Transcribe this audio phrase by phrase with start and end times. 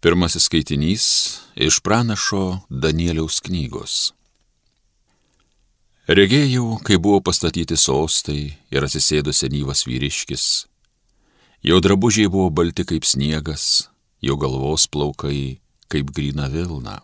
[0.00, 1.04] Pirmasis skaitinys
[1.56, 4.12] iš pranašo Danieliaus knygos.
[6.06, 10.44] Regėjau, kai buvo pastatyti sostai ir atsisėdo senyvas vyriškis.
[11.64, 13.88] Jo drabužiai buvo balti kaip sniegas,
[14.20, 17.00] jo galvos plaukai kaip grina Vilna.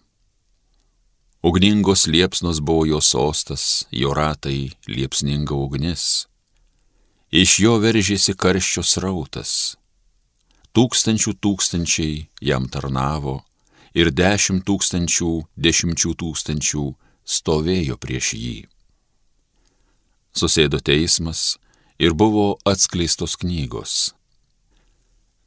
[1.42, 6.26] Ugningos liepsnos buvo jo sostas, jo ratai liepsninga ugnis.
[7.32, 9.78] Iš jo veržėsi karščio srautas
[10.76, 13.40] tūkstančių tūkstančiai jam tarnavo
[13.94, 16.84] ir dešimt tūkstančių dešimčių tūkstančių
[17.24, 18.56] stovėjo prieš jį.
[20.32, 21.58] Susėdo teismas
[22.00, 24.14] ir buvo atskleistos knygos.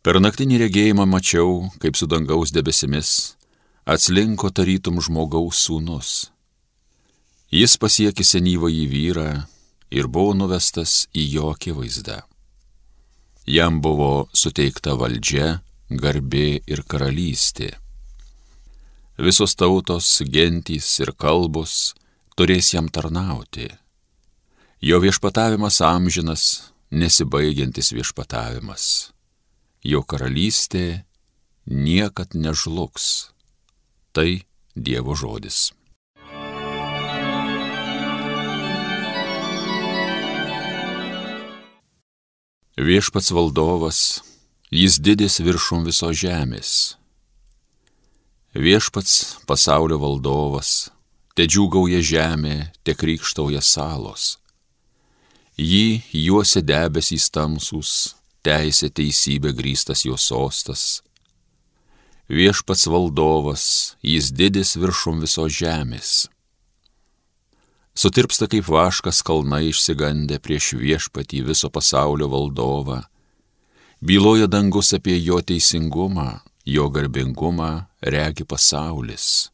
[0.06, 3.34] Per naktinį regėjimą mačiau, kaip su dangaus debesimis
[3.86, 6.12] atslinko tarytum žmogaus sūnus.
[7.54, 9.30] Jis pasiekė senyvąjį vyrą
[9.94, 12.22] ir buvo nuvestas į jo akivaizdą.
[13.46, 15.60] Jam buvo suteikta valdžia,
[15.90, 17.76] garbė ir karalystė.
[19.22, 21.94] Visos tautos, gentys ir kalbos
[22.36, 23.70] turės jam tarnauti.
[24.82, 29.14] Jo viešpatavimas amžinas, nesibaigiantis viešpatavimas.
[29.86, 31.06] Jo karalystė
[31.70, 33.32] niekad nežlugs.
[34.12, 34.42] Tai
[34.76, 35.70] Dievo žodis.
[42.76, 44.22] Viešpats valdovas,
[44.68, 46.98] jis didis viršum viso žemės.
[48.52, 50.90] Viešpats pasaulio valdovas,
[51.40, 54.42] te džiūgauja žemė, te krikštauja salos.
[55.56, 58.12] Jį juose debesys tamsus,
[58.44, 61.00] teisė teisybė grįstas jo sostas.
[62.28, 66.26] Viešpats valdovas, jis didis viršum viso žemės
[67.96, 73.02] sutirpsta kaip vaškas kalnai išsigandę prieš viešpatį viso pasaulio valdovą.
[74.06, 79.50] Byloja dangus apie jo teisingumą, jo garbingumą regi pasaulis.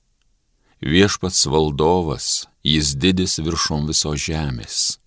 [0.82, 4.98] Viešpats valdovas, jis didis viršum viso žemės.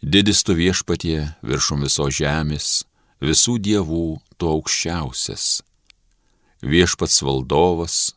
[0.00, 2.84] Didis tu viešpatie viršum viso žemės,
[3.20, 4.06] visų dievų
[4.40, 5.62] tu aukščiausias.
[6.64, 8.14] Viešpats valdovas,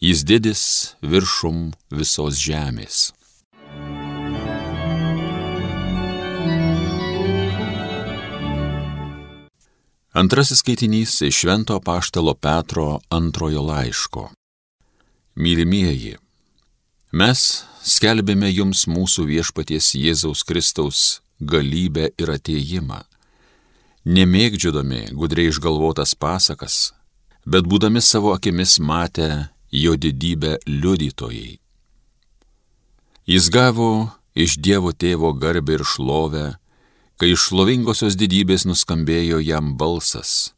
[0.00, 0.62] jis didis
[1.04, 3.12] viršum visos žemės.
[10.12, 14.26] Antrasis skaitinys iš Švento Paštalo Petro antrojo laiško.
[15.34, 16.18] Mylimieji,
[17.16, 23.00] mes skelbėme jums mūsų viešpaties Jėzaus Kristaus galybę ir ateimą,
[24.04, 26.92] nemėgdžiodami gudriai išgalvotas pasakas,
[27.48, 31.56] bet būdami savo akimis matę jo didybę liudytojai.
[33.24, 36.50] Jis gavo iš Dievo tėvo garbę ir šlovę,
[37.22, 40.56] kai iš šlovingosios didybės nuskambėjo jam balsas.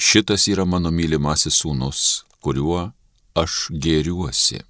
[0.00, 1.98] Šitas yra mano mylimasis sūnus,
[2.40, 2.86] kuriuo
[3.36, 4.62] aš gėriuosi.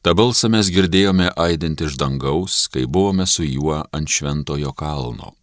[0.00, 5.34] Ta balsą mes girdėjome aidint iš dangaus, kai buvome su juo ant šventojo kalno.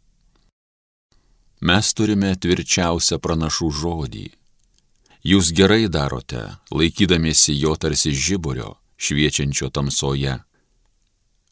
[1.61, 4.27] Mes turime tvirčiausią pranašų žodį.
[5.29, 10.39] Jūs gerai darote, laikydamiesi jo tarsi žiburio, šviečiančio tamsoje.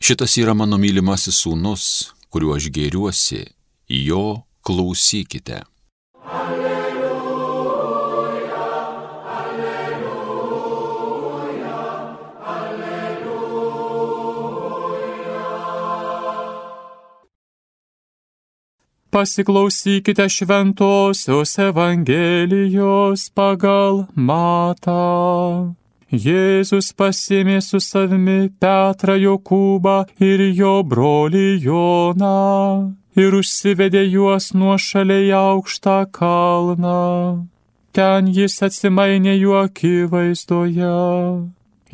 [0.01, 1.85] Šitas yra mano mylimasis sūnus,
[2.33, 3.45] kuriuo aš gėriuosi,
[3.93, 5.74] jo klausykite.
[19.15, 25.75] Pasiklausykite šventosios Evangelijos pagal matą.
[26.11, 35.31] Jėzus pasimė su savimi Petrą Jokūbą ir jo brolį Joną ir užsivedė juos nuo šaliai
[35.45, 37.47] aukštą kalną.
[37.95, 40.95] Ten jis atsimainė jų akivaizdoje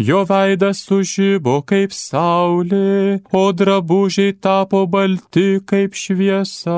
[0.00, 6.76] Jo veidas sužybo kaip saulė, o drabužiai tapo balti kaip šviesa.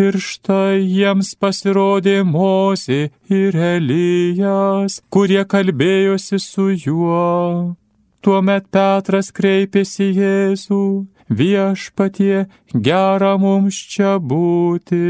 [0.00, 7.76] Ir štai jiems pasirodė Mozė ir Elijas, kurie kalbėjosi su juo.
[8.24, 10.82] Tuomet Petras kreipėsi Jėzų,
[11.28, 15.04] viešpatie, gera mums čia būti.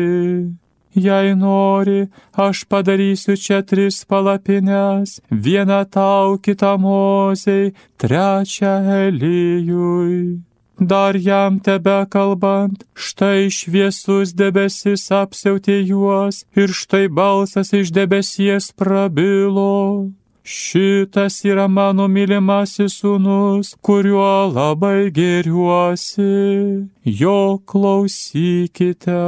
[0.94, 2.06] Jei nori,
[2.38, 10.40] aš padarysiu čia tris palapines, vieną tau, kitą mozei, trečią Elyjui.
[10.78, 20.10] dar jam tebe kalbant, štai šviesus debesis apsiautė juos ir štai balsas iš debesies prabilo.
[20.44, 29.22] Šitas yra mano mylimasis sūnus, kuriuo labai geriuosi, jo klausykite.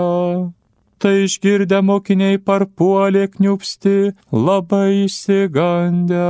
[0.98, 6.28] Tai išgirdę mokiniai parpuolė kniupsti, labai įsigandę.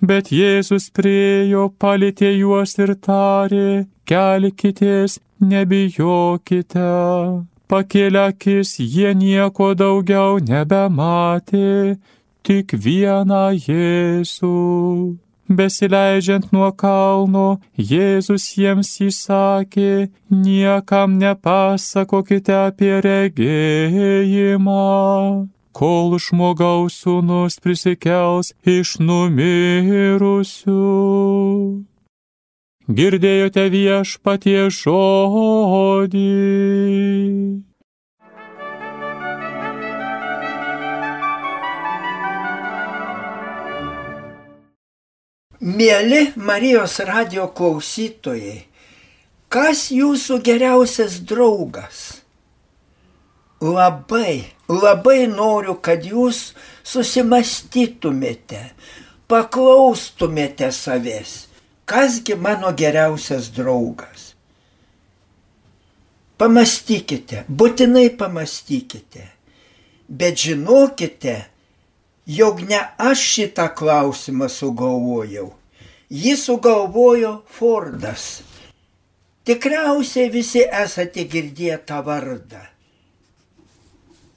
[0.00, 6.92] Bet Jėzus priejo, palėtė juos ir tarė, kelkitės, nebijokite.
[7.70, 11.96] Pakėlę akis, jie nieko daugiau nebematė,
[12.42, 14.56] tik vieną Jėzų.
[15.50, 24.84] Besileidžiant nuo kalno, Jėzus jiems įsakė, niekam nepasakokite apie regėjimą,
[25.74, 30.78] kol žmogaus sūnus prisikels iš numirusių.
[32.90, 36.30] Girdėjote viešpatie žodį.
[45.60, 48.62] Mėly Marijos radio klausytojai,
[49.52, 52.22] kas jūsų geriausias draugas?
[53.60, 58.62] Labai, labai noriu, kad jūs susimastytumėte,
[59.28, 61.36] paklaustumėte savęs,
[61.84, 64.30] kasgi mano geriausias draugas.
[66.40, 69.28] Pamastykite, būtinai pamastykite,
[70.08, 71.42] bet žinokite,
[72.36, 75.50] jog ne aš šitą klausimą sugalvojau.
[76.10, 78.42] Jį sugalvojo Fordas.
[79.46, 82.62] Tikriausiai visi esate girdėję tą vardą.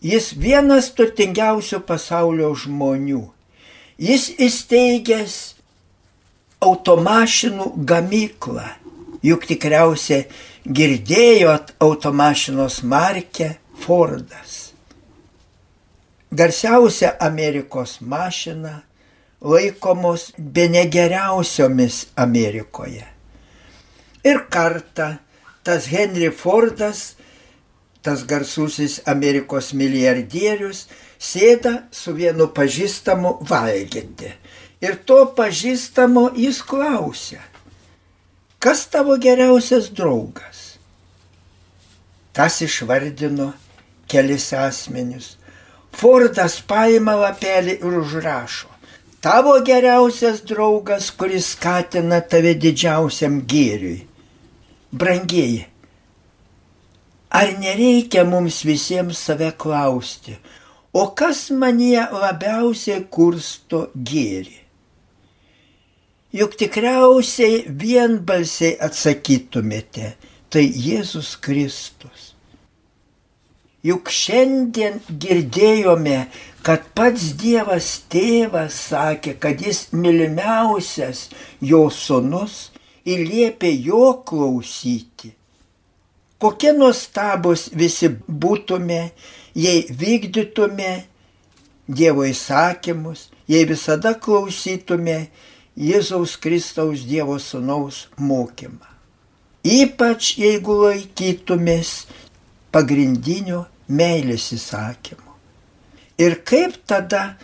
[0.03, 3.23] Jis vienas turtingiausių pasaulio žmonių.
[4.01, 5.37] Jis įsteigęs
[6.65, 8.67] automašinų gamyklą.
[9.23, 10.25] Juk tikriausiai
[10.65, 13.55] girdėjot automašinos markę
[13.85, 14.62] Fordas
[16.35, 18.81] garsiausia Amerikos mašina,
[19.41, 23.05] laikomos be negeriausiomis Amerikoje.
[24.23, 25.17] Ir kartą
[25.63, 27.15] tas Henry Fordas,
[28.01, 30.87] tas garsusis Amerikos milijardierius,
[31.19, 34.33] sėda su vienu pažįstamu valgyti.
[34.83, 37.39] Ir to pažįstamo jis klausia,
[38.59, 40.73] kas tavo geriausias draugas?
[42.35, 43.53] Tas išvardino
[44.11, 45.37] kelis asmenius
[45.93, 48.69] Fordas paima lapelį ir užrašo.
[49.23, 54.01] Tavo geriausias draugas, kuris skatina tave didžiausiam gėriui.
[54.91, 55.61] Brangieji,
[57.39, 60.35] ar nereikia mums visiems save klausti,
[60.93, 64.59] o kas manie labiausiai kursto gėrį?
[66.33, 70.13] Juk tikriausiai vienbalsiai atsakytumėte,
[70.49, 72.32] tai Jėzus Kristus.
[73.83, 76.29] Juk šiandien girdėjome,
[76.63, 81.25] kad pats Dievas tėvas sakė, kad jis mylimiausias
[81.59, 82.69] jo sunus
[83.03, 85.33] ir liepė jo klausyti.
[86.39, 89.01] Kokie nuostabus visi būtume,
[89.55, 90.93] jei vykdytume
[91.83, 95.25] Dievo įsakymus, jei visada klausytume
[95.75, 98.87] Jėzaus Kristaus Dievo sunaus mokymą.
[99.67, 102.05] Ypač jeigu laikytumės
[102.71, 105.33] pagrindinio meilės įsakymų.
[106.21, 107.35] Ir kaip tada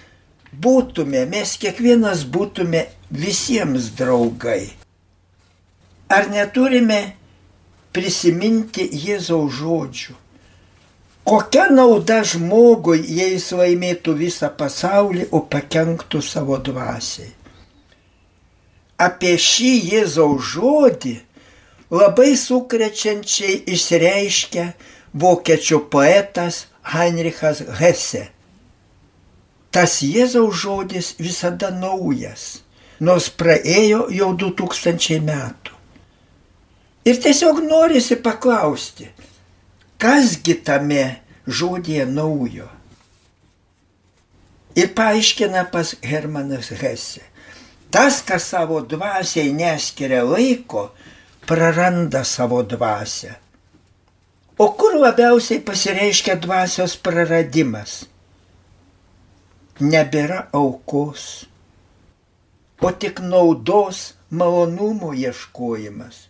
[0.54, 4.70] būtume, mes kiekvienas būtume visiems draugai.
[6.10, 7.02] Ar neturime
[7.94, 10.16] prisiminti Jėzaus žodžių?
[11.30, 17.30] Kokia nauda žmogui, jei jis laimėtų visą pasaulį, o pakenktų savo dvasiai?
[18.98, 21.14] Apie šį Jėzaus žodį
[21.94, 24.66] labai sukrečiančiai išreiškia
[25.14, 28.30] vokiečių poetas Heinrichas Hesse.
[29.72, 32.64] Tas Jėzaus žodis visada naujas,
[33.00, 35.76] nors praėjo jau 2000 metų.
[37.06, 39.08] Ir tiesiog norisi paklausti,
[40.02, 41.06] kasgi tame
[41.48, 42.68] žodėje naujo.
[44.78, 47.24] Ir paaiškina pas Hermanas Hesse.
[47.90, 50.92] Tas, kas savo dvasiai neskiria laiko,
[51.50, 53.34] praranda savo dvasę.
[54.60, 57.92] O kur labiausiai pasireiškia dvasios praradimas?
[59.80, 61.26] Nebėra aukos,
[62.84, 66.26] o tik naudos malonumo ieškojimas.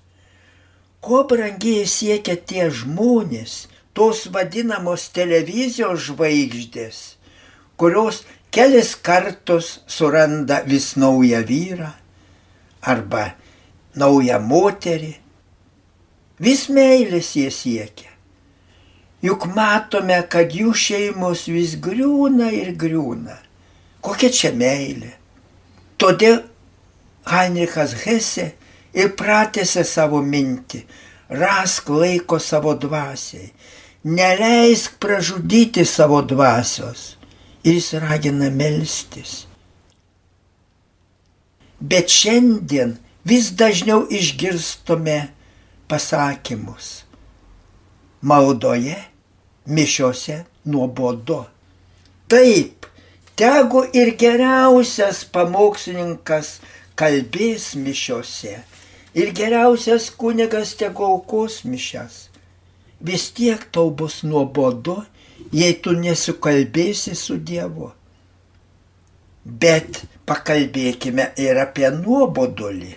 [1.02, 3.56] Ko brangiai siekia tie žmonės,
[3.98, 7.00] tos vadinamos televizijos žvaigždės,
[7.82, 8.22] kurios
[8.54, 11.90] kelis kartus suranda vis naują vyrą
[12.94, 13.26] arba
[13.98, 15.12] naują moterį
[16.40, 18.14] Vis meilės jie siekia.
[19.26, 23.36] Juk matome, kad jų šeimos vis griūna ir griūna.
[24.00, 25.12] Kokia čia meilė?
[26.00, 26.40] Todėl
[27.28, 28.54] Heinrichas Hesse
[28.96, 30.86] ir pratėsi savo mintį,
[31.36, 33.52] rask laiko savo dvasiai,
[34.08, 37.16] neleisk pražudyti savo dvasios.
[37.68, 39.44] Ir jis ragina melstis.
[41.84, 42.96] Bet šiandien
[43.28, 45.18] vis dažniau išgirstume
[45.92, 47.04] pasakymus.
[48.24, 48.96] Maldoje,
[49.68, 51.44] mišiose nuobodu.
[52.30, 52.86] Taip,
[53.36, 56.60] tegu ir geriausias pamokslininkas
[57.00, 58.58] kalbės mišiose
[59.14, 62.28] ir geriausias kunigas tegu aukos mišes.
[63.02, 65.00] Vis tiek tau bus nuobodu,
[65.56, 67.92] jei tu nesukalbėsi su Dievu.
[69.44, 72.92] Bet pakalbėkime ir apie nuobodulį.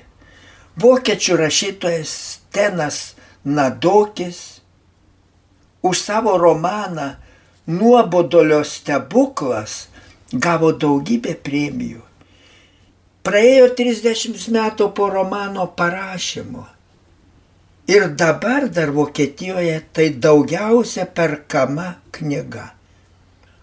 [0.82, 2.12] Vokiečių rašytojas
[2.52, 3.14] Tenas
[3.44, 4.51] Nadokis
[5.82, 7.14] už savo romaną
[7.66, 9.86] Nuobodolio stebuklas
[10.32, 12.00] gavo daugybę premijų.
[13.22, 16.64] Praėjo 30 metų po romano parašymo.
[17.86, 22.72] Ir dabar dar Vokietijoje tai daugiausia perkama knyga.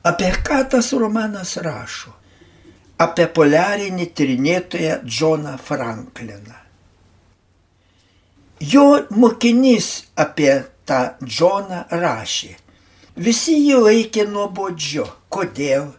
[0.03, 2.13] Apie ką tas romanas rašo?
[2.99, 6.55] Apie poliarinį tyrinėtoją Džoną Frankliną.
[8.59, 12.55] Jo mokinys apie tą Džoną rašė.
[13.19, 15.05] Visi jį laikė nuobodžiu.
[15.29, 15.89] Kodėl?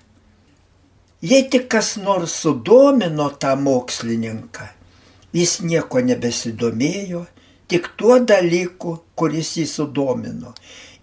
[1.21, 4.65] Jei tik kas nors sudomino tą mokslininką,
[5.37, 7.27] jis nieko nebesidomėjo,
[7.69, 10.55] tik tuo dalyku, kuris jį sudomino.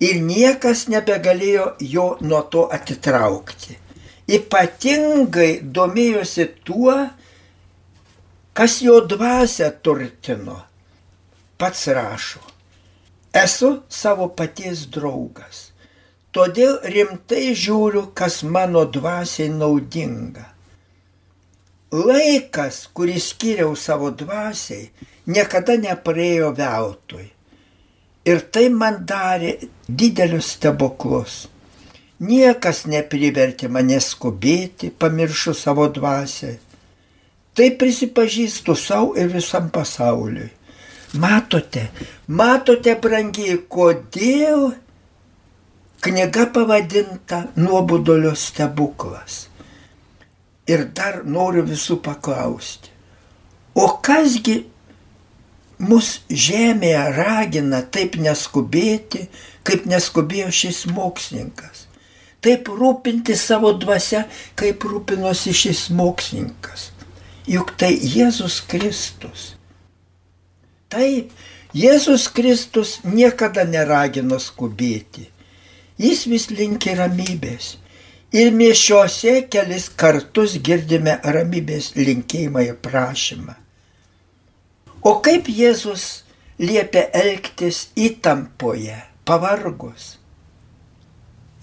[0.01, 3.77] Ir niekas nebegalėjo jo nuo to atitraukti.
[4.27, 6.98] Ypatingai domėjosi tuo,
[8.58, 10.58] kas jo dvasę turtino.
[11.58, 12.41] Pats rašo,
[13.34, 15.67] esu savo paties draugas
[16.38, 20.43] Todėl rimtai žiūriu, kas mano dvasiai naudinga.
[21.96, 24.89] Laikas, kurį skiriau savo dvasiai,
[25.25, 27.25] niekada nepraėjo veltui.
[28.27, 29.55] Ir tai man darė
[29.88, 31.39] didelius stebuklus.
[32.19, 36.60] Niekas neprivertė mane skubėti, pamiršu savo dvasiai.
[37.57, 40.51] Tai prisipažįstu savo ir visam pasauliui.
[41.17, 41.88] Matote,
[42.27, 44.69] matote, brangiai, kodėl
[46.01, 49.47] Knyga pavadinta Nuobodolio stebuklas.
[50.69, 52.91] Ir dar noriu visų paklausti,
[53.74, 54.59] o kasgi
[55.79, 59.25] mus žemėje ragina taip neskubėti,
[59.65, 61.88] kaip neskubėjo šis mokslininkas.
[62.45, 64.27] Taip rūpinti savo dvasia,
[64.59, 66.91] kaip rūpinosi šis mokslininkas.
[67.50, 69.57] Juk tai Jėzus Kristus.
[70.89, 71.32] Taip,
[71.75, 75.27] Jėzus Kristus niekada neragino skubėti
[75.98, 77.75] jis vis linki ramybės.
[78.36, 83.56] Ir mišiuose kelis kartus girdime ramybės linkėjimą ir prašymą.
[85.08, 86.25] O kaip Jėzus
[86.60, 90.17] liepia elgtis įtampoje, pavargus?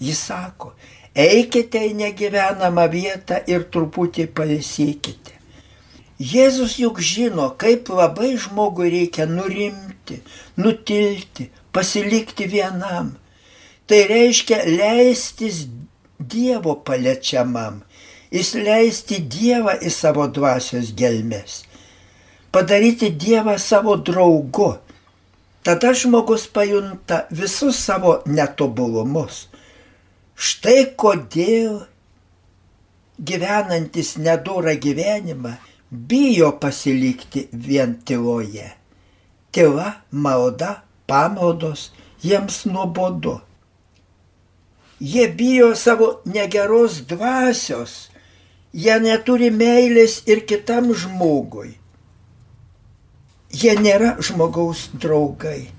[0.01, 0.73] Jis sako,
[1.13, 5.34] eikite į negyvenamą vietą ir truputį palisykite.
[6.19, 10.21] Jėzus juk žino, kaip labai žmogui reikia nurimti,
[10.55, 13.15] nutilti, pasilikti vienam
[13.85, 15.65] Tai reiškia leistis
[16.15, 17.81] Dievo paliečiamam,
[18.33, 21.59] įsileisti Dievą į savo dvasios gelmes,
[22.55, 24.71] padaryti Dievą savo draugu.
[25.65, 29.45] Tada žmogus pajunta visus savo netobulumus.
[30.33, 31.83] Štai kodėl
[33.21, 35.53] gyvenantis nedorą gyvenimą
[35.95, 38.71] bijo pasilikti vien tyloje.
[39.51, 41.91] Tyla, malda, pamaldos
[42.23, 43.39] jiems nuobodu.
[44.99, 48.09] Jie bijo savo negeros dvasios,
[48.73, 51.75] jie neturi meilės ir kitam žmogui.
[53.55, 55.69] Jie nėra žmogaus draugai,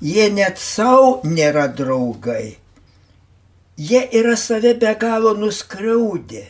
[0.00, 2.56] jie net savo nėra draugai.
[3.76, 6.46] Jie yra save be galo nuskriaudę,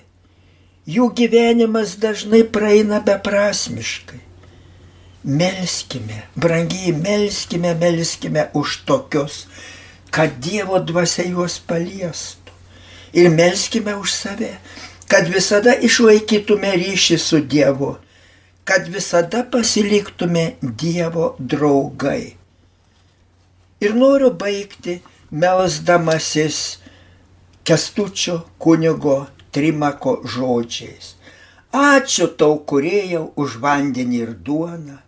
[0.87, 4.23] jų gyvenimas dažnai praeina beprasmiškai.
[5.27, 9.47] Melskime, brangiai melskime, melskime už tokius
[10.17, 12.55] kad Dievo dvasia juos paliestų.
[13.17, 14.55] Ir melskime už save,
[15.13, 17.91] kad visada išlaikytume ryšį su Dievu,
[18.65, 22.37] kad visada pasiliktume Dievo draugai.
[23.85, 26.79] Ir noriu baigti melsdamasis
[27.69, 29.19] kestučio kunigo
[29.57, 31.17] trimako žodžiais.
[31.73, 35.01] Ačiū tau, kuriejau, už vandenį ir duoną,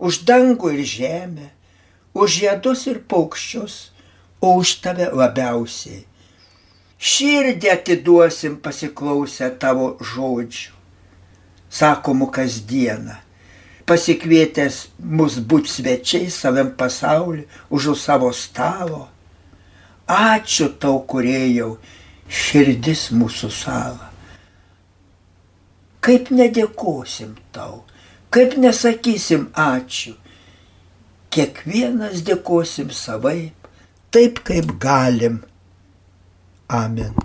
[0.00, 1.48] už dangų ir žemę,
[2.16, 3.92] už žiedus ir paukščius,
[4.40, 6.06] o už tave labiausiai.
[7.00, 10.74] Širdį atiduosim pasiklausę tavo žodžių,
[11.72, 13.16] sakomų kasdieną,
[13.88, 19.06] pasikvietęs mus būti svečiai savam pasauliu, už savo stalo.
[20.10, 21.78] Ačiū tau, kuriejau,
[22.30, 24.08] širdis mūsų salą.
[26.00, 27.82] Kaip nedėkosim tau,
[28.32, 30.14] kaip nesakysim ačiū,
[31.34, 33.68] kiekvienas dėkosim savaip,
[34.14, 35.42] taip kaip galim.
[36.70, 37.18] Amen.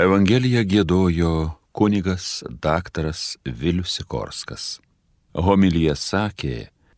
[0.00, 1.32] Evangeliją gėdojo
[1.76, 4.78] kunigas daktaras Vilius Sikorskas.
[5.34, 6.54] Homilyje sakė